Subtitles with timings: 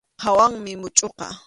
[0.09, 1.27] Kunkap hawanmi muchʼuqa.